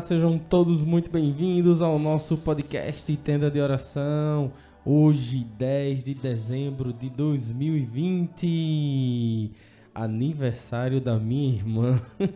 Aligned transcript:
sejam 0.00 0.38
todos 0.38 0.82
muito 0.82 1.10
bem-vindos 1.10 1.80
ao 1.80 1.96
nosso 1.98 2.36
podcast 2.36 3.16
Tenda 3.18 3.48
de 3.50 3.60
Oração. 3.60 4.52
Hoje, 4.84 5.46
10 5.56 6.02
de 6.02 6.14
dezembro 6.14 6.92
de 6.92 7.08
2020, 7.08 9.52
aniversário 9.94 11.00
da 11.00 11.16
minha 11.18 11.54
irmã. 11.54 12.02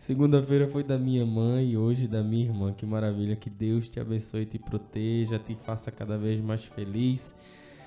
Segunda-feira 0.00 0.66
foi 0.66 0.82
da 0.82 0.98
minha 0.98 1.24
mãe 1.24 1.70
e 1.70 1.76
hoje 1.76 2.08
da 2.08 2.24
minha 2.24 2.46
irmã. 2.46 2.72
Que 2.72 2.84
maravilha! 2.84 3.36
Que 3.36 3.48
Deus 3.48 3.88
te 3.88 4.00
abençoe, 4.00 4.44
te 4.44 4.58
proteja, 4.58 5.38
te 5.38 5.54
faça 5.54 5.92
cada 5.92 6.18
vez 6.18 6.40
mais 6.40 6.64
feliz. 6.64 7.36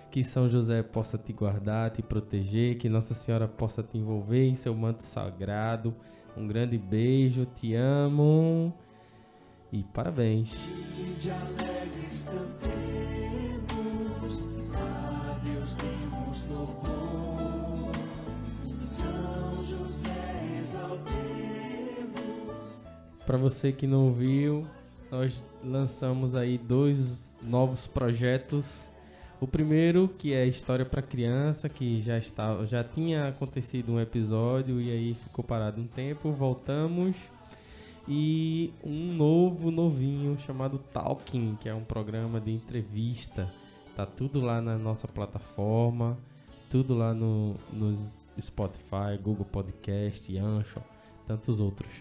Que 0.10 0.24
São 0.24 0.50
José 0.50 0.82
possa 0.82 1.18
te 1.18 1.34
guardar, 1.34 1.92
te 1.92 2.02
proteger, 2.02 2.78
que 2.78 2.88
Nossa 2.88 3.14
Senhora 3.14 3.50
possa 3.50 3.84
te 3.84 3.98
envolver 3.98 4.48
em 4.48 4.56
seu 4.56 4.74
manto 4.74 5.04
sagrado 5.04 5.94
um 6.38 6.48
grande 6.48 6.78
beijo, 6.78 7.46
te 7.46 7.74
amo 7.74 8.74
e 9.72 9.84
parabéns. 9.84 10.60
De 11.20 11.32
alegres 11.32 12.22
cantemos, 12.22 13.66
a 14.74 15.40
Deus 15.44 15.76
temos 15.76 16.46
louvor, 16.50 17.92
São 18.84 19.62
José 19.64 20.58
exaltemos. 20.60 21.08
Para 23.26 23.38
você 23.38 23.72
que 23.72 23.88
não 23.88 24.06
ouviu, 24.06 24.68
nós 25.12 25.44
lançamos 25.64 26.36
aí 26.36 26.58
dois 26.58 27.40
novos 27.44 27.88
projetos 27.88 28.90
o 29.40 29.46
primeiro, 29.46 30.08
que 30.08 30.34
é 30.34 30.46
História 30.48 30.84
para 30.84 31.00
Criança, 31.00 31.70
que 31.70 32.02
já, 32.02 32.18
estava, 32.18 32.66
já 32.66 32.84
tinha 32.84 33.28
acontecido 33.28 33.94
um 33.94 34.00
episódio 34.00 34.82
e 34.82 34.90
aí 34.90 35.14
ficou 35.14 35.46
parado 35.46 35.80
um 35.80 35.86
tempo, 35.86 36.32
voltamos. 36.32 37.16
E 38.08 38.74
um 38.84 39.14
novo, 39.14 39.70
novinho, 39.70 40.40
chamado 40.40 40.78
Talking, 40.78 41.58
que 41.60 41.68
é 41.68 41.74
um 41.74 41.84
programa 41.84 42.40
de 42.40 42.52
entrevista. 42.52 43.54
Tá 43.96 44.06
tudo 44.06 44.40
lá 44.40 44.62
na 44.62 44.78
nossa 44.78 45.08
plataforma, 45.08 46.18
tudo 46.70 46.94
lá 46.94 47.14
no, 47.14 47.56
no 47.74 47.98
Spotify, 48.40 49.18
Google 49.22 49.46
Podcast, 49.46 50.38
Anchor, 50.38 50.84
tantos 51.26 51.60
outros. 51.60 51.92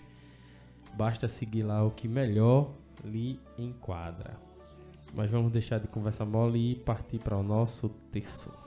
Basta 0.94 1.26
seguir 1.26 1.64
lá 1.64 1.84
o 1.84 1.90
que 1.90 2.06
melhor 2.06 2.70
lhe 3.04 3.40
enquadra. 3.58 4.38
Mas 5.14 5.30
vamos 5.30 5.50
deixar 5.50 5.80
de 5.80 5.88
conversa 5.88 6.24
mole 6.24 6.72
e 6.72 6.74
partir 6.74 7.18
para 7.18 7.36
o 7.36 7.42
nosso 7.42 7.88
texto. 8.12 8.65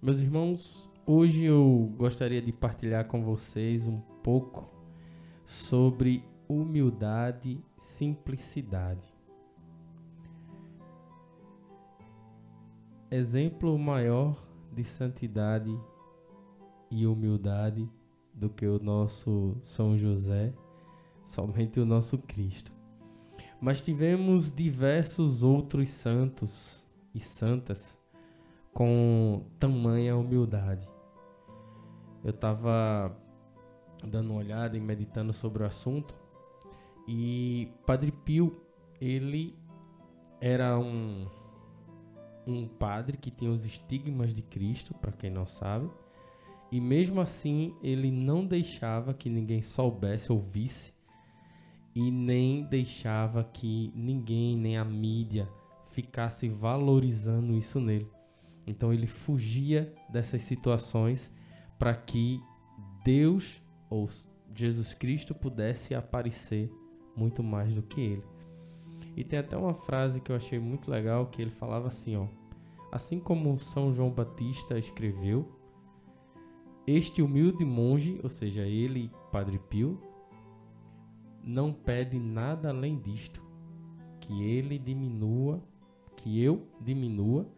Meus 0.00 0.20
irmãos, 0.20 0.88
hoje 1.04 1.46
eu 1.46 1.92
gostaria 1.96 2.40
de 2.40 2.52
partilhar 2.52 3.08
com 3.08 3.20
vocês 3.24 3.88
um 3.88 3.98
pouco 4.22 4.70
sobre 5.44 6.24
humildade, 6.48 7.60
simplicidade. 7.76 9.12
Exemplo 13.10 13.76
maior 13.76 14.40
de 14.72 14.84
santidade 14.84 15.76
e 16.92 17.04
humildade 17.04 17.90
do 18.32 18.48
que 18.48 18.68
o 18.68 18.78
nosso 18.78 19.56
São 19.60 19.98
José, 19.98 20.54
somente 21.24 21.80
o 21.80 21.84
nosso 21.84 22.18
Cristo. 22.18 22.72
Mas 23.60 23.82
tivemos 23.82 24.52
diversos 24.52 25.42
outros 25.42 25.90
santos 25.90 26.86
e 27.12 27.18
santas 27.18 27.97
com 28.72 29.44
tamanha 29.58 30.16
humildade. 30.16 30.90
Eu 32.22 32.30
estava 32.30 33.16
dando 34.04 34.30
uma 34.30 34.38
olhada 34.38 34.76
e 34.76 34.80
meditando 34.80 35.32
sobre 35.32 35.62
o 35.62 35.66
assunto 35.66 36.16
e 37.10 37.72
Padre 37.86 38.12
Pio, 38.12 38.54
ele 39.00 39.56
era 40.42 40.78
um 40.78 41.26
um 42.46 42.66
padre 42.66 43.18
que 43.18 43.30
tinha 43.30 43.50
os 43.50 43.66
estigmas 43.66 44.32
de 44.32 44.40
Cristo, 44.40 44.94
para 44.94 45.12
quem 45.12 45.28
não 45.28 45.44
sabe, 45.44 45.90
e 46.72 46.80
mesmo 46.80 47.20
assim 47.20 47.74
ele 47.82 48.10
não 48.10 48.46
deixava 48.46 49.12
que 49.12 49.28
ninguém 49.28 49.60
soubesse 49.60 50.32
ou 50.32 50.40
visse, 50.40 50.94
e 51.94 52.10
nem 52.10 52.64
deixava 52.64 53.44
que 53.44 53.92
ninguém, 53.94 54.56
nem 54.56 54.78
a 54.78 54.84
mídia, 54.84 55.46
ficasse 55.92 56.48
valorizando 56.48 57.54
isso 57.54 57.80
nele. 57.80 58.10
Então 58.68 58.92
ele 58.92 59.06
fugia 59.06 59.94
dessas 60.10 60.42
situações 60.42 61.34
para 61.78 61.94
que 61.94 62.38
Deus 63.02 63.62
ou 63.88 64.06
Jesus 64.54 64.92
Cristo 64.92 65.34
pudesse 65.34 65.94
aparecer 65.94 66.70
muito 67.16 67.42
mais 67.42 67.72
do 67.72 67.82
que 67.82 67.98
ele. 67.98 68.24
E 69.16 69.24
tem 69.24 69.38
até 69.38 69.56
uma 69.56 69.72
frase 69.72 70.20
que 70.20 70.30
eu 70.30 70.36
achei 70.36 70.58
muito 70.58 70.90
legal 70.90 71.28
que 71.28 71.40
ele 71.40 71.50
falava 71.50 71.88
assim, 71.88 72.16
ó: 72.16 72.26
Assim 72.92 73.18
como 73.18 73.58
São 73.58 73.90
João 73.90 74.10
Batista 74.10 74.78
escreveu, 74.78 75.50
este 76.86 77.22
humilde 77.22 77.64
monge, 77.64 78.20
ou 78.22 78.28
seja, 78.28 78.66
ele, 78.66 79.10
Padre 79.32 79.58
Pio, 79.58 79.98
não 81.42 81.72
pede 81.72 82.18
nada 82.18 82.68
além 82.68 82.98
disto, 82.98 83.42
que 84.20 84.42
ele 84.42 84.78
diminua, 84.78 85.62
que 86.16 86.42
eu 86.42 86.68
diminua, 86.80 87.50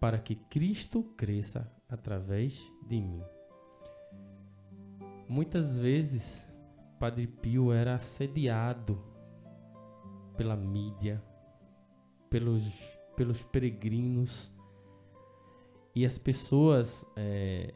para 0.00 0.18
que 0.18 0.34
Cristo 0.34 1.04
cresça 1.16 1.70
através 1.88 2.58
de 2.88 3.00
mim. 3.00 3.22
Muitas 5.28 5.78
vezes, 5.78 6.48
Padre 6.98 7.26
Pio 7.26 7.70
era 7.70 7.94
assediado 7.94 8.98
pela 10.36 10.56
mídia, 10.56 11.22
pelos, 12.30 12.98
pelos 13.14 13.42
peregrinos, 13.42 14.52
e 15.94 16.06
as 16.06 16.16
pessoas 16.16 17.06
é, 17.14 17.74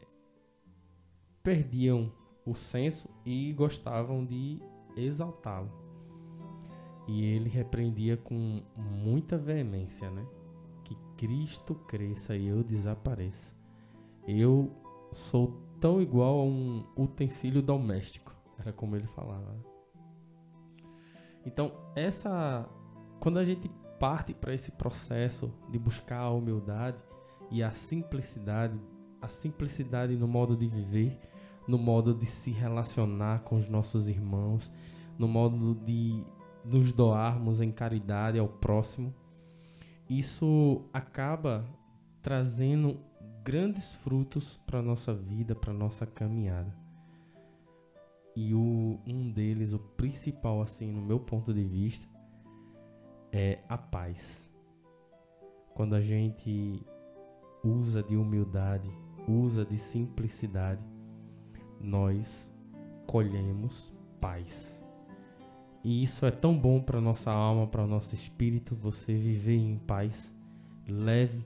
perdiam 1.43 2.11
o 2.45 2.55
senso 2.55 3.07
e 3.23 3.53
gostavam 3.53 4.25
de 4.25 4.59
exaltá-lo. 4.97 5.71
E 7.07 7.23
ele 7.23 7.49
repreendia 7.49 8.17
com 8.17 8.63
muita 8.75 9.37
veemência, 9.37 10.09
né? 10.09 10.25
Cristo 11.25 11.73
cresça 11.73 12.37
e 12.37 12.45
eu 12.45 12.63
desapareça. 12.63 13.55
Eu 14.27 14.71
sou 15.11 15.59
tão 15.81 15.99
igual 15.99 16.39
a 16.39 16.43
um 16.43 16.85
utensílio 16.95 17.63
doméstico. 17.63 18.31
Era 18.59 18.71
como 18.71 18.95
ele 18.95 19.07
falava. 19.07 19.57
Então, 21.43 21.71
essa 21.95 22.69
quando 23.19 23.39
a 23.39 23.43
gente 23.43 23.67
parte 23.99 24.35
para 24.35 24.53
esse 24.53 24.71
processo 24.73 25.51
de 25.71 25.79
buscar 25.79 26.19
a 26.19 26.29
humildade 26.29 27.01
e 27.49 27.63
a 27.63 27.71
simplicidade, 27.71 28.79
a 29.19 29.27
simplicidade 29.27 30.15
no 30.15 30.27
modo 30.27 30.55
de 30.55 30.67
viver, 30.67 31.19
no 31.67 31.79
modo 31.79 32.13
de 32.13 32.27
se 32.27 32.51
relacionar 32.51 33.39
com 33.39 33.55
os 33.55 33.67
nossos 33.67 34.09
irmãos, 34.09 34.71
no 35.17 35.27
modo 35.27 35.73
de 35.73 36.23
nos 36.63 36.91
doarmos 36.91 37.61
em 37.61 37.71
caridade 37.71 38.37
ao 38.37 38.47
próximo, 38.47 39.11
isso 40.09 40.85
acaba 40.93 41.65
trazendo 42.21 42.99
grandes 43.43 43.93
frutos 43.93 44.57
para 44.65 44.81
nossa 44.81 45.13
vida, 45.13 45.55
para 45.55 45.73
nossa 45.73 46.05
caminhada. 46.05 46.75
E 48.35 48.53
o, 48.53 48.99
um 49.07 49.31
deles, 49.31 49.73
o 49.73 49.79
principal, 49.79 50.61
assim, 50.61 50.91
no 50.91 51.01
meu 51.01 51.19
ponto 51.19 51.53
de 51.53 51.63
vista, 51.63 52.07
é 53.31 53.59
a 53.69 53.77
paz. 53.77 54.51
Quando 55.73 55.95
a 55.95 56.01
gente 56.01 56.85
usa 57.63 58.03
de 58.03 58.15
humildade, 58.15 58.89
usa 59.27 59.65
de 59.65 59.77
simplicidade, 59.77 60.83
nós 61.79 62.53
colhemos 63.07 63.93
paz. 64.19 64.84
E 65.85 66.01
isso 66.01 66.25
é 66.25 66.31
tão 66.31 66.57
bom 66.57 66.81
para 66.81 66.99
nossa 66.99 67.31
alma, 67.31 67.67
para 67.67 67.83
o 67.83 67.87
nosso 67.87 68.15
espírito, 68.15 68.75
você 68.75 69.13
viver 69.13 69.57
em 69.57 69.77
paz, 69.77 70.35
leve. 70.87 71.45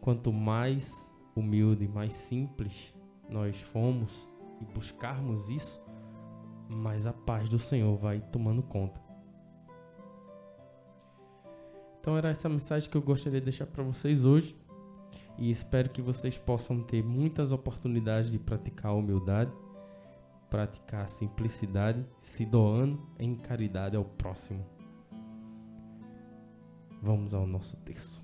Quanto 0.00 0.32
mais 0.32 1.12
humilde, 1.36 1.86
mais 1.86 2.14
simples 2.14 2.94
nós 3.28 3.60
fomos 3.60 4.26
e 4.58 4.64
buscarmos 4.64 5.50
isso, 5.50 5.84
mais 6.74 7.06
a 7.06 7.12
paz 7.12 7.46
do 7.46 7.58
Senhor 7.58 7.94
vai 7.98 8.22
tomando 8.32 8.62
conta. 8.62 8.98
Então 12.00 12.16
era 12.16 12.30
essa 12.30 12.48
mensagem 12.48 12.88
que 12.88 12.96
eu 12.96 13.02
gostaria 13.02 13.38
de 13.38 13.44
deixar 13.44 13.66
para 13.66 13.82
vocês 13.82 14.24
hoje 14.24 14.56
e 15.36 15.50
espero 15.50 15.90
que 15.90 16.00
vocês 16.00 16.38
possam 16.38 16.82
ter 16.82 17.04
muitas 17.04 17.52
oportunidades 17.52 18.30
de 18.30 18.38
praticar 18.38 18.92
a 18.92 18.94
humildade, 18.94 19.54
praticar 20.54 21.02
a 21.02 21.08
simplicidade, 21.08 22.06
se 22.20 22.46
doando 22.46 23.04
em 23.18 23.34
caridade 23.34 23.96
ao 23.96 24.04
próximo. 24.04 24.64
Vamos 27.02 27.34
ao 27.34 27.44
nosso 27.44 27.76
texto. 27.78 28.23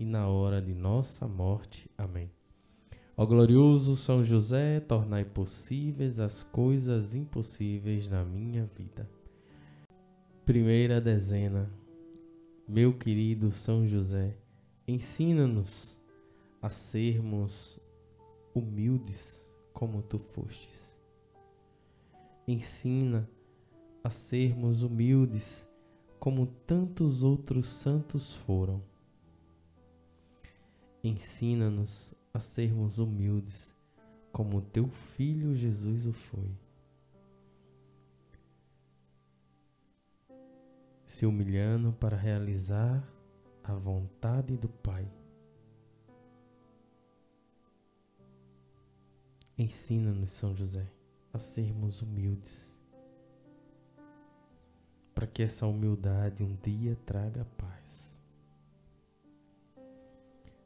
e 0.00 0.04
na 0.06 0.26
hora 0.26 0.62
de 0.62 0.74
nossa 0.74 1.28
morte. 1.28 1.90
Amém. 1.96 2.32
Ó 3.14 3.26
glorioso 3.26 3.94
São 3.94 4.24
José, 4.24 4.80
tornai 4.80 5.26
possíveis 5.26 6.18
as 6.18 6.42
coisas 6.42 7.14
impossíveis 7.14 8.08
na 8.08 8.24
minha 8.24 8.64
vida. 8.64 9.06
Primeira 10.46 11.02
dezena. 11.02 11.70
Meu 12.66 12.96
querido 12.96 13.52
São 13.52 13.86
José, 13.86 14.38
ensina-nos 14.88 16.00
a 16.62 16.70
sermos 16.70 17.78
humildes 18.54 19.52
como 19.74 20.00
tu 20.00 20.18
fostes. 20.18 20.98
Ensina 22.48 23.28
a 24.02 24.08
sermos 24.08 24.82
humildes 24.82 25.68
como 26.18 26.46
tantos 26.46 27.22
outros 27.22 27.68
santos 27.68 28.34
foram 28.34 28.89
Ensina-nos 31.02 32.14
a 32.32 32.38
sermos 32.38 32.98
humildes, 32.98 33.74
como 34.30 34.60
teu 34.60 34.88
filho 34.88 35.54
Jesus 35.54 36.06
o 36.06 36.12
foi. 36.12 36.50
Se 41.06 41.24
humilhando 41.24 41.92
para 41.92 42.16
realizar 42.16 43.02
a 43.64 43.74
vontade 43.74 44.56
do 44.56 44.68
Pai. 44.68 45.10
Ensina-nos, 49.56 50.30
São 50.30 50.54
José, 50.54 50.90
a 51.32 51.38
sermos 51.38 52.02
humildes, 52.02 52.78
para 55.14 55.26
que 55.26 55.42
essa 55.42 55.66
humildade 55.66 56.42
um 56.42 56.54
dia 56.56 56.96
traga 57.04 57.44
paz. 57.56 58.09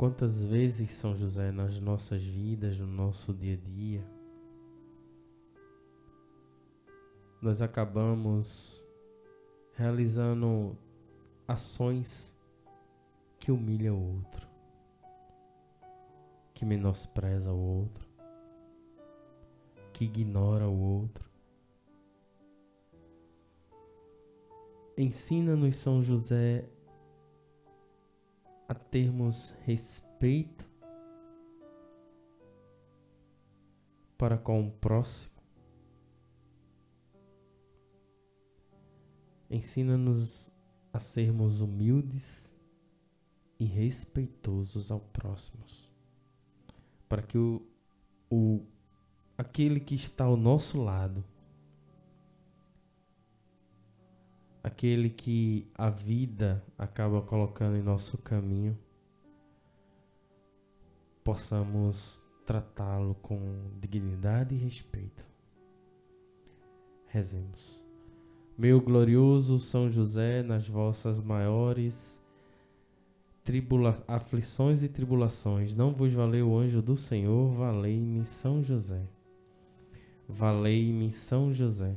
Quantas 0.00 0.42
vezes, 0.42 0.92
São 0.92 1.14
José, 1.14 1.52
nas 1.52 1.78
nossas 1.78 2.22
vidas, 2.22 2.78
no 2.78 2.86
nosso 2.86 3.34
dia 3.34 3.52
a 3.52 3.56
dia, 3.58 4.02
nós 7.42 7.60
acabamos 7.60 8.88
realizando 9.74 10.74
ações 11.46 12.34
que 13.38 13.52
humilham 13.52 13.94
o 13.94 14.14
outro, 14.14 14.48
que 16.54 16.64
menospreza 16.64 17.52
o 17.52 17.60
outro, 17.60 18.08
que 19.92 20.06
ignora 20.06 20.66
o 20.66 20.80
outro. 20.80 21.28
Ensina-nos, 24.96 25.76
São 25.76 26.02
José, 26.02 26.66
a 28.70 28.74
termos 28.74 29.52
respeito 29.64 30.70
para 34.16 34.38
com 34.38 34.68
o 34.68 34.70
próximo, 34.70 35.32
Ensina-nos 39.50 40.52
a 40.92 41.00
sermos 41.00 41.60
humildes 41.60 42.54
e 43.58 43.64
respeitosos 43.64 44.92
ao 44.92 45.00
próximo, 45.00 45.64
para 47.08 47.22
que 47.22 47.36
o, 47.36 47.60
o 48.30 48.64
aquele 49.36 49.80
que 49.80 49.96
está 49.96 50.26
ao 50.26 50.36
nosso 50.36 50.80
lado, 50.80 51.24
aquele 54.62 55.10
que 55.10 55.66
a 55.74 55.90
vida 55.90 56.64
acaba 56.76 57.22
colocando 57.22 57.76
em 57.76 57.82
nosso 57.82 58.18
caminho, 58.18 58.78
possamos 61.24 62.24
tratá-lo 62.46 63.14
com 63.16 63.38
dignidade 63.80 64.54
e 64.54 64.58
respeito. 64.58 65.28
Rezemos. 67.06 67.84
Meu 68.56 68.80
glorioso 68.80 69.58
São 69.58 69.90
José, 69.90 70.42
nas 70.42 70.68
vossas 70.68 71.20
maiores 71.20 72.20
tribula 73.42 74.02
aflições 74.06 74.82
e 74.82 74.88
tribulações, 74.88 75.74
não 75.74 75.92
vos 75.92 76.12
valeu 76.12 76.50
o 76.50 76.58
anjo 76.58 76.82
do 76.82 76.96
Senhor, 76.96 77.52
valei-me 77.54 78.24
São 78.24 78.62
José. 78.62 79.02
Valei-me 80.28 81.10
São 81.10 81.52
José. 81.52 81.96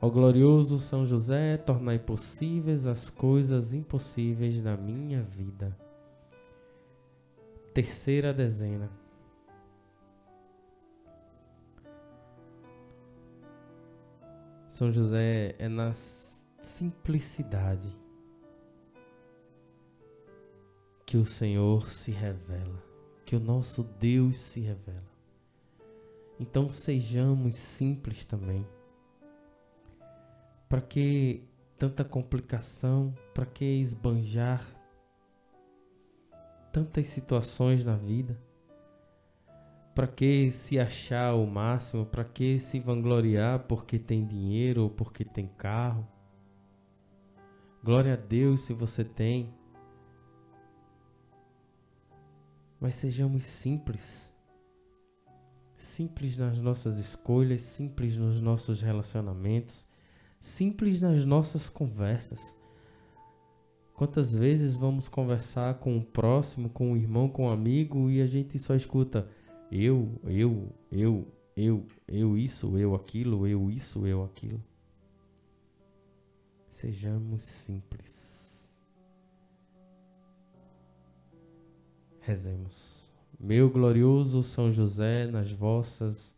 Ó 0.00 0.08
glorioso 0.08 0.78
São 0.78 1.04
José, 1.04 1.56
tornai 1.56 1.98
possíveis 1.98 2.86
as 2.86 3.10
coisas 3.10 3.74
impossíveis 3.74 4.62
na 4.62 4.76
minha 4.76 5.20
vida. 5.20 5.76
Terceira 7.74 8.32
dezena. 8.32 8.88
São 14.68 14.92
José 14.92 15.56
é 15.58 15.68
na 15.68 15.92
simplicidade 15.92 17.92
que 21.04 21.16
o 21.16 21.24
Senhor 21.24 21.90
se 21.90 22.12
revela, 22.12 22.80
que 23.24 23.34
o 23.34 23.40
nosso 23.40 23.82
Deus 23.82 24.38
se 24.38 24.60
revela. 24.60 25.10
Então 26.38 26.68
sejamos 26.68 27.56
simples 27.56 28.24
também. 28.24 28.64
Para 30.68 30.80
que 30.80 31.48
tanta 31.78 32.04
complicação? 32.04 33.14
Para 33.32 33.46
que 33.46 33.64
esbanjar 33.64 34.62
tantas 36.72 37.06
situações 37.06 37.84
na 37.84 37.96
vida? 37.96 38.38
Para 39.94 40.06
que 40.06 40.50
se 40.50 40.78
achar 40.78 41.34
o 41.34 41.46
máximo? 41.46 42.04
Para 42.04 42.24
que 42.24 42.58
se 42.58 42.78
vangloriar 42.78 43.60
porque 43.60 43.98
tem 43.98 44.26
dinheiro 44.26 44.82
ou 44.82 44.90
porque 44.90 45.24
tem 45.24 45.48
carro? 45.48 46.06
Glória 47.82 48.12
a 48.12 48.16
Deus 48.16 48.60
se 48.60 48.72
você 48.72 49.04
tem. 49.04 49.52
Mas 52.80 52.94
sejamos 52.94 53.44
simples. 53.44 54.34
Simples 55.76 56.36
nas 56.36 56.60
nossas 56.60 56.98
escolhas, 56.98 57.62
simples 57.62 58.16
nos 58.16 58.40
nossos 58.40 58.80
relacionamentos, 58.80 59.88
simples 60.40 61.00
nas 61.00 61.24
nossas 61.24 61.68
conversas. 61.68 62.56
Quantas 63.94 64.34
vezes 64.34 64.76
vamos 64.76 65.08
conversar 65.08 65.74
com 65.80 65.98
o 65.98 66.04
próximo, 66.04 66.68
com 66.68 66.92
o 66.92 66.96
irmão, 66.96 67.28
com 67.28 67.46
o 67.46 67.50
amigo 67.50 68.08
e 68.08 68.22
a 68.22 68.26
gente 68.26 68.58
só 68.58 68.76
escuta 68.76 69.28
eu, 69.70 70.18
eu, 70.24 70.72
eu, 70.90 71.26
eu, 71.56 71.86
eu 72.06 72.38
isso, 72.38 72.78
eu 72.78 72.94
aquilo, 72.94 73.46
eu 73.46 73.70
isso, 73.70 74.06
eu 74.06 74.24
aquilo. 74.24 74.62
Sejamos 76.70 77.42
simples. 77.42 78.72
Rezemos. 82.20 83.12
Meu 83.38 83.68
glorioso 83.68 84.42
São 84.42 84.70
José, 84.70 85.26
nas 85.26 85.50
vossas 85.50 86.37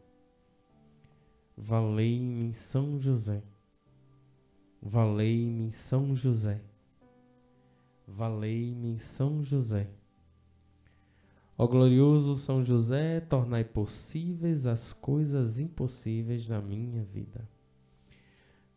Valei-me 1.63 2.51
São 2.55 2.99
José. 2.99 3.43
Valei-me 4.81 5.71
São 5.71 6.15
José. 6.15 6.59
Valei-me 8.07 8.97
São 8.97 9.43
José. 9.43 9.87
Ó 11.55 11.67
glorioso 11.67 12.33
São 12.33 12.65
José, 12.65 13.19
tornai 13.19 13.63
possíveis 13.63 14.65
as 14.65 14.91
coisas 14.91 15.59
impossíveis 15.59 16.47
na 16.47 16.59
minha 16.59 17.03
vida. 17.03 17.47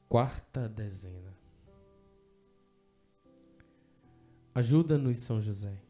Quarta 0.07 0.69
dezena. 0.69 1.35
Ajuda-nos, 4.55 5.17
São 5.21 5.41
José, 5.41 5.81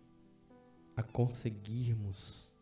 a 0.97 1.03
conseguirmos 1.03 2.54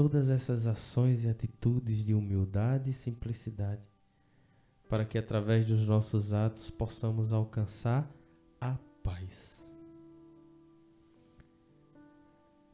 todas 0.00 0.30
essas 0.30 0.66
ações 0.66 1.24
e 1.24 1.28
atitudes 1.28 2.02
de 2.02 2.14
humildade 2.14 2.88
e 2.88 2.92
simplicidade, 2.92 3.86
para 4.88 5.04
que 5.04 5.18
através 5.18 5.66
dos 5.66 5.86
nossos 5.86 6.32
atos 6.32 6.70
possamos 6.70 7.34
alcançar 7.34 8.10
a 8.58 8.78
paz. 9.04 9.70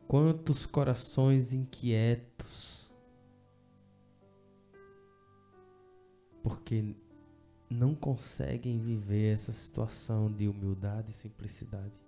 Quantos 0.06 0.66
corações 0.66 1.52
inquietos, 1.52 2.94
porque 6.44 6.94
não 7.68 7.92
conseguem 7.92 8.78
viver 8.78 9.34
essa 9.34 9.50
situação 9.50 10.30
de 10.30 10.46
humildade 10.46 11.10
e 11.10 11.12
simplicidade. 11.12 12.05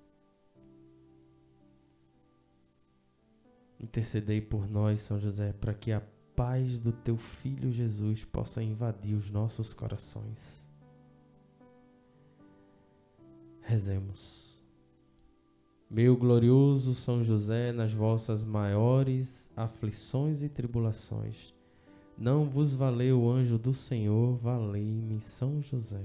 Intercedei 3.80 4.40
por 4.40 4.68
nós, 4.68 5.00
São 5.00 5.18
José, 5.18 5.52
para 5.52 5.72
que 5.72 5.92
a 5.92 6.02
paz 6.34 6.78
do 6.78 6.92
teu 6.92 7.16
filho 7.16 7.70
Jesus 7.70 8.24
possa 8.24 8.62
invadir 8.62 9.14
os 9.14 9.30
nossos 9.30 9.72
corações. 9.72 10.68
Rezemos. 13.60 14.60
Meu 15.90 16.16
glorioso 16.16 16.94
São 16.94 17.22
José, 17.22 17.72
nas 17.72 17.94
vossas 17.94 18.44
maiores 18.44 19.50
aflições 19.56 20.42
e 20.42 20.48
tribulações, 20.48 21.54
não 22.16 22.48
vos 22.48 22.74
valeu 22.74 23.22
o 23.22 23.30
anjo 23.30 23.56
do 23.58 23.72
Senhor, 23.72 24.36
valei-me 24.36 25.20
São 25.20 25.62
José. 25.62 26.04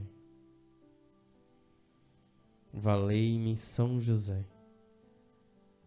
Valei-me 2.71 3.57
São 3.57 3.99
José. 3.99 4.45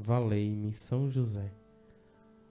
Valei-me 0.00 0.72
São 0.72 1.10
José. 1.10 1.52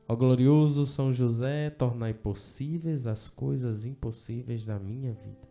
Ó 0.08 0.16
glorioso 0.16 0.86
São 0.86 1.12
José, 1.12 1.72
tornai 1.72 2.14
possíveis 2.14 3.08
as 3.08 3.28
coisas 3.28 3.86
impossíveis 3.86 4.64
da 4.64 4.78
minha 4.78 5.14
vida. 5.14 5.50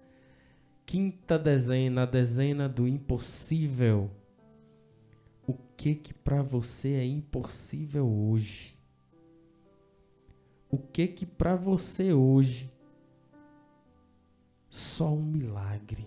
Quinta 0.87 1.37
dezena, 1.37 2.05
a 2.05 2.07
dezena 2.07 2.69
do 2.69 2.87
impossível. 2.87 4.09
O 5.45 5.55
que 5.77 5.97
que 5.97 6.15
para 6.15 6.41
você 6.41 6.95
é 6.95 7.05
impossível 7.05 8.09
hoje? 8.09 8.79
O 10.71 10.79
que 10.79 11.09
que 11.09 11.27
para 11.27 11.57
você 11.57 12.13
hoje 12.13 12.73
só 14.71 15.13
um 15.13 15.25
milagre? 15.25 16.07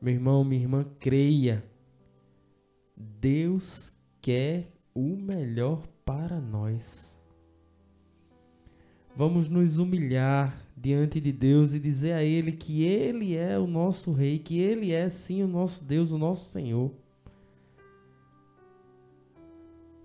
Meu 0.00 0.14
irmão, 0.14 0.44
minha 0.44 0.62
irmã, 0.62 0.84
creia. 1.00 1.71
Deus 2.96 3.92
quer 4.20 4.72
o 4.94 5.16
melhor 5.16 5.86
para 6.04 6.40
nós. 6.40 7.20
Vamos 9.14 9.48
nos 9.48 9.78
humilhar 9.78 10.54
diante 10.76 11.20
de 11.20 11.32
Deus 11.32 11.74
e 11.74 11.80
dizer 11.80 12.12
a 12.12 12.24
Ele 12.24 12.52
que 12.52 12.84
Ele 12.84 13.36
é 13.36 13.58
o 13.58 13.66
nosso 13.66 14.12
Rei, 14.12 14.38
que 14.38 14.58
Ele 14.58 14.92
é 14.92 15.08
sim 15.08 15.42
o 15.42 15.48
nosso 15.48 15.84
Deus, 15.84 16.12
o 16.12 16.18
nosso 16.18 16.50
Senhor. 16.50 16.90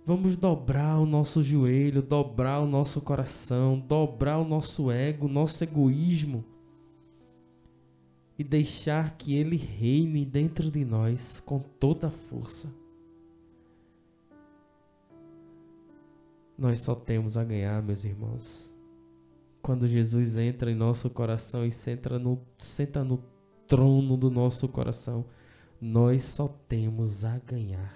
Vamos 0.05 0.35
dobrar 0.35 0.99
o 0.99 1.05
nosso 1.05 1.43
joelho, 1.43 2.01
dobrar 2.01 2.59
o 2.59 2.67
nosso 2.67 3.01
coração, 3.01 3.79
dobrar 3.79 4.37
o 4.37 4.47
nosso 4.47 4.89
ego, 4.89 5.25
o 5.25 5.29
nosso 5.29 5.63
egoísmo 5.63 6.56
e 8.37 8.43
deixar 8.43 9.17
que 9.17 9.35
Ele 9.35 9.55
reine 9.55 10.25
dentro 10.25 10.69
de 10.69 10.85
nós 10.85 11.39
com 11.39 11.59
toda 11.59 12.07
a 12.07 12.11
força. 12.11 12.71
Nós 16.57 16.79
só 16.79 16.95
temos 16.95 17.37
a 17.37 17.43
ganhar, 17.43 17.81
meus 17.81 18.03
irmãos. 18.03 18.75
Quando 19.61 19.87
Jesus 19.87 20.37
entra 20.37 20.71
em 20.71 20.75
nosso 20.75 21.09
coração 21.09 21.65
e 21.65 21.71
senta 21.71 22.17
no, 22.17 22.41
senta 22.57 23.03
no 23.03 23.23
trono 23.67 24.15
do 24.15 24.31
nosso 24.31 24.67
coração, 24.67 25.25
nós 25.79 26.23
só 26.23 26.47
temos 26.47 27.25
a 27.25 27.37
ganhar. 27.39 27.93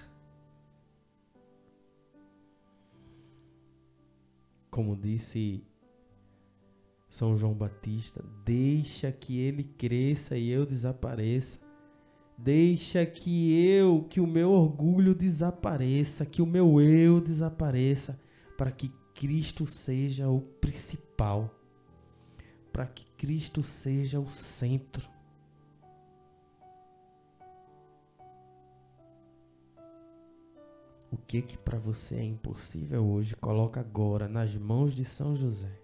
Como 4.70 4.96
disse 4.96 5.66
são 7.12 7.36
João 7.36 7.54
Batista, 7.54 8.24
deixa 8.46 9.12
que 9.12 9.38
ele 9.38 9.66
cresça 9.66 10.38
e 10.38 10.50
eu 10.50 10.66
desapareça. 10.66 11.60
Deixa 12.38 13.06
que 13.06 13.54
eu, 13.54 14.06
que 14.10 14.22
o 14.22 14.26
meu 14.26 14.50
orgulho 14.52 15.14
desapareça, 15.14 16.26
que 16.26 16.42
o 16.42 16.46
meu 16.46 16.80
eu 16.80 17.20
desapareça, 17.20 18.18
para 18.58 18.72
que 18.72 18.88
Cristo 19.14 19.66
seja 19.66 20.30
o 20.30 20.40
principal, 20.40 21.54
para 22.72 22.88
que 22.88 23.06
Cristo 23.18 23.62
seja 23.62 24.18
o 24.18 24.30
centro. 24.30 25.10
O 31.12 31.18
que 31.18 31.42
que 31.42 31.58
para 31.58 31.78
você 31.78 32.16
é 32.16 32.24
impossível 32.24 33.06
hoje, 33.06 33.36
coloca 33.36 33.82
agora 33.82 34.30
nas 34.30 34.56
mãos 34.56 34.96
de 34.96 35.04
São 35.04 35.36
José. 35.36 35.81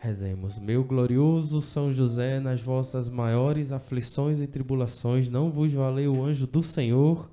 Rezemos, 0.00 0.60
meu 0.60 0.84
glorioso 0.84 1.60
São 1.60 1.92
José, 1.92 2.38
nas 2.38 2.62
vossas 2.62 3.08
maiores 3.08 3.72
aflições 3.72 4.40
e 4.40 4.46
tribulações, 4.46 5.28
não 5.28 5.50
vos 5.50 5.72
valeu 5.72 6.14
o 6.14 6.24
anjo 6.24 6.46
do 6.46 6.62
Senhor, 6.62 7.28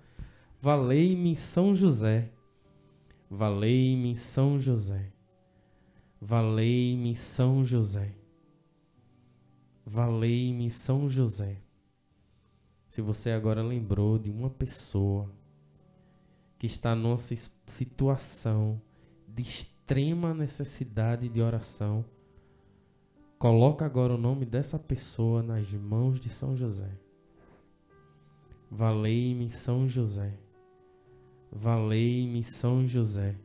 valei-me 0.59 1.35
São 1.35 1.75
José, 1.75 2.31
valei-me 3.29 4.15
São 4.15 4.59
José, 4.59 5.11
valei-me 6.19 7.13
São 7.13 7.63
José, 7.63 8.15
valei-me 9.85 10.67
São 10.67 11.07
José. 11.07 11.61
Se 12.87 12.99
você 12.99 13.29
agora 13.29 13.61
lembrou 13.61 14.17
de 14.17 14.31
uma 14.31 14.49
pessoa 14.49 15.31
que 16.57 16.65
está 16.65 16.95
numa 16.95 17.17
situação 17.17 18.81
de 19.27 19.43
extrema 19.43 20.33
necessidade 20.33 21.29
de 21.29 21.41
oração, 21.41 22.03
Coloca 23.45 23.85
agora 23.85 24.15
o 24.15 24.17
nome 24.17 24.43
dessa 24.43 24.79
pessoa 24.79 25.43
nas 25.43 25.71
mãos 25.71 26.19
de 26.19 26.31
São 26.31 26.55
José. 26.55 26.89
Valei-me 28.71 29.51
São 29.51 29.87
José. 29.87 30.33
Valei-me 31.51 32.41
São 32.43 32.87
José. 32.87 33.35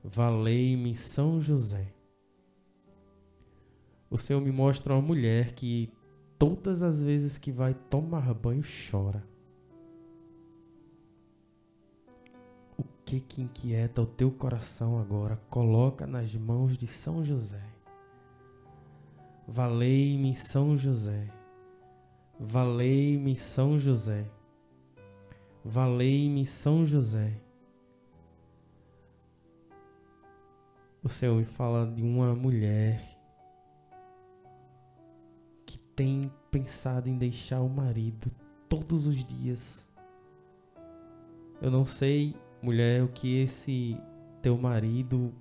Valei-me 0.00 0.94
São 0.94 1.40
José. 1.40 1.92
O 4.08 4.16
Senhor 4.16 4.40
me 4.40 4.52
mostra 4.52 4.94
uma 4.94 5.02
mulher 5.02 5.54
que 5.54 5.92
todas 6.38 6.84
as 6.84 7.02
vezes 7.02 7.36
que 7.36 7.50
vai 7.50 7.74
tomar 7.74 8.32
banho 8.32 8.62
chora. 8.62 9.26
O 12.78 12.84
que 13.04 13.18
que 13.18 13.42
inquieta 13.42 14.02
o 14.02 14.06
teu 14.06 14.30
coração 14.30 15.00
agora? 15.00 15.34
Coloca 15.50 16.06
nas 16.06 16.32
mãos 16.36 16.78
de 16.78 16.86
São 16.86 17.24
José. 17.24 17.73
Valei-me 19.46 20.34
São 20.34 20.74
José. 20.74 21.28
Valei-me 22.40 23.36
São 23.36 23.78
José. 23.78 24.26
Valei-me 25.62 26.46
São 26.46 26.86
José. 26.86 27.38
O 31.02 31.08
Senhor 31.10 31.36
me 31.36 31.44
fala 31.44 31.86
de 31.86 32.02
uma 32.02 32.34
mulher 32.34 32.98
que 35.66 35.78
tem 35.78 36.32
pensado 36.50 37.10
em 37.10 37.18
deixar 37.18 37.60
o 37.60 37.68
marido 37.68 38.30
todos 38.66 39.06
os 39.06 39.22
dias. 39.22 39.90
Eu 41.60 41.70
não 41.70 41.84
sei, 41.84 42.34
mulher, 42.62 43.02
o 43.02 43.08
que 43.08 43.36
esse 43.36 44.00
teu 44.40 44.56
marido 44.56 45.34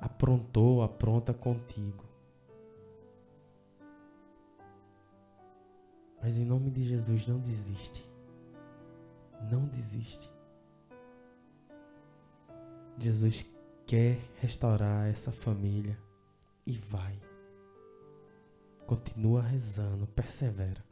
aprontou, 0.00 0.82
apronta 0.82 1.34
contigo. 1.34 2.11
Mas 6.22 6.38
em 6.38 6.44
nome 6.44 6.70
de 6.70 6.84
Jesus, 6.84 7.26
não 7.26 7.40
desiste. 7.40 8.08
Não 9.50 9.66
desiste. 9.66 10.30
Jesus 12.96 13.50
quer 13.84 14.18
restaurar 14.40 15.08
essa 15.08 15.32
família 15.32 15.98
e 16.64 16.72
vai. 16.72 17.18
Continua 18.86 19.42
rezando, 19.42 20.06
persevera. 20.06 20.84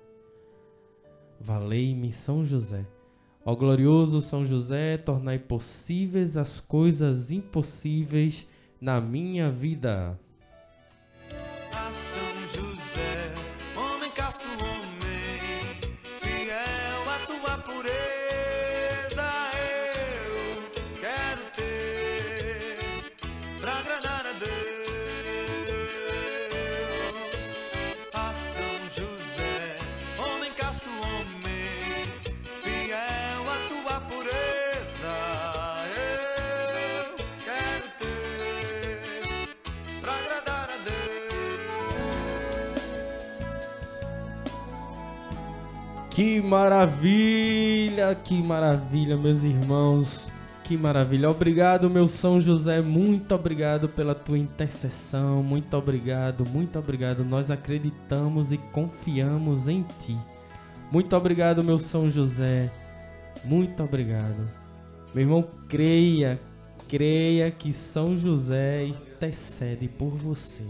Valei-me 1.39 2.13
São 2.13 2.45
José. 2.45 2.85
Ó 3.45 3.55
glorioso 3.55 4.21
São 4.21 4.45
José, 4.45 4.99
tornai 4.99 5.39
possíveis 5.39 6.37
as 6.37 6.61
coisas 6.61 7.31
impossíveis 7.31 8.49
na 8.81 9.01
minha 9.01 9.51
vida. 9.51 10.19
Que 46.11 46.41
maravilha, 46.41 48.15
que 48.15 48.43
maravilha, 48.43 49.17
meus 49.17 49.45
irmãos. 49.45 50.31
Que 50.65 50.77
maravilha. 50.77 51.31
Obrigado, 51.31 51.89
meu 51.89 52.07
São 52.07 52.41
José. 52.41 52.81
Muito 52.81 53.35
obrigado 53.35 53.89
pela 53.89 54.15
tua 54.15 54.39
intercessão. 54.39 55.43
Muito 55.43 55.77
obrigado, 55.77 56.45
muito 56.45 56.79
obrigado. 56.79 57.25
Nós 57.25 57.51
acreditamos 57.51 58.53
e 58.53 58.59
confiamos 58.59 59.69
em 59.69 59.85
ti. 59.99 60.17
Muito 60.93 61.17
obrigado, 61.17 61.63
meu 61.63 61.79
São 61.79 62.11
José. 62.11 62.71
Muito 63.45 63.83
obrigado. 63.83 64.49
Meu 65.15 65.23
irmão, 65.25 65.45
creia 65.69 66.39
creia 66.91 67.53
que 67.53 67.73
São 67.73 68.17
José 68.17 68.85
intercede 68.87 69.87
por 69.87 70.11
você. 70.11 70.65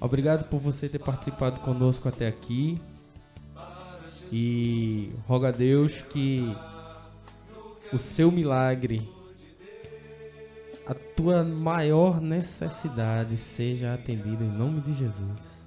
Obrigado 0.00 0.48
por 0.48 0.60
você 0.60 0.88
ter 0.88 0.98
participado 0.98 1.60
conosco 1.60 2.08
até 2.08 2.26
aqui. 2.26 2.80
E 4.30 5.12
roga 5.26 5.48
a 5.48 5.52
Deus 5.52 6.02
que 6.02 6.54
o 7.92 7.98
seu 7.98 8.30
milagre, 8.30 9.08
a 10.86 10.94
tua 10.94 11.44
maior 11.44 12.20
necessidade 12.20 13.36
seja 13.36 13.94
atendida 13.94 14.44
em 14.44 14.50
nome 14.50 14.80
de 14.80 14.92
Jesus. 14.92 15.66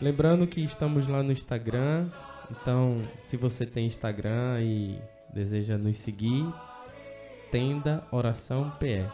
Lembrando 0.00 0.46
que 0.46 0.60
estamos 0.64 1.06
lá 1.06 1.22
no 1.22 1.30
Instagram, 1.30 2.08
então 2.50 3.02
se 3.22 3.36
você 3.36 3.64
tem 3.64 3.86
Instagram 3.86 4.60
e 4.60 4.98
deseja 5.32 5.78
nos 5.78 5.98
seguir, 5.98 6.44
Tenda 7.52 8.04
Oração 8.10 8.70
PE. 8.80 9.06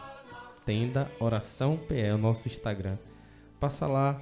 Tenda 0.68 1.10
Oração 1.18 1.78
PE 1.78 1.98
é 1.98 2.14
o 2.14 2.18
nosso 2.18 2.46
Instagram. 2.46 2.98
Passa 3.58 3.86
lá, 3.86 4.20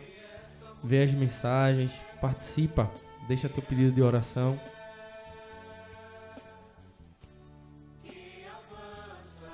vê 0.81 1.03
as 1.03 1.13
mensagens, 1.13 1.91
participa, 2.21 2.89
deixa 3.27 3.49
teu 3.49 3.65
pedido 3.65 3.91
de 3.91 4.01
oração. 4.01 4.57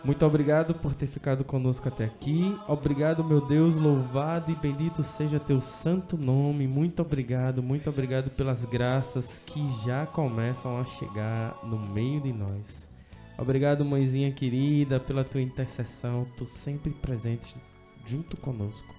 Muito 0.05 0.27
obrigado 0.27 0.75
por 0.75 0.95
ter 0.95 1.07
ficado 1.07 1.43
conosco 1.45 1.89
até 1.89 2.05
aqui. 2.05 2.55
Obrigado, 2.69 3.25
meu 3.25 3.41
Deus, 3.41 3.77
louvado 3.77 4.53
e 4.53 4.55
bendito 4.55 5.03
seja 5.03 5.41
teu 5.41 5.63
santo 5.63 6.19
nome. 6.19 6.67
Muito 6.67 7.01
obrigado, 7.01 7.63
muito 7.63 7.89
obrigado 7.89 8.29
pelas 8.29 8.67
graças 8.67 9.39
que 9.39 9.67
já 9.83 10.05
começam 10.05 10.79
a 10.79 10.85
chegar 10.85 11.59
no 11.65 11.79
meio 11.79 12.21
de 12.21 12.35
nós. 12.35 12.92
Obrigado, 13.39 13.85
mãezinha 13.85 14.31
querida, 14.31 15.01
pela 15.01 15.25
tua 15.25 15.41
intercessão, 15.41 16.27
tu 16.37 16.47
sempre 16.47 16.91
presente 16.91 17.57
junto 18.05 18.37
conosco. 18.37 18.95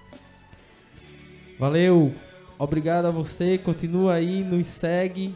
Valeu! 1.60 2.14
Obrigado 2.58 3.06
a 3.06 3.12
você, 3.12 3.58
continua 3.58 4.14
aí, 4.14 4.44
nos 4.44 4.68
segue. 4.68 5.34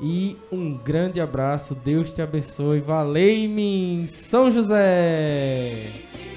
E 0.00 0.36
um 0.50 0.76
grande 0.76 1.20
abraço, 1.20 1.74
Deus 1.74 2.12
te 2.12 2.22
abençoe. 2.22 2.80
Valeu-me, 2.80 4.08
São 4.08 4.50
José! 4.50 6.29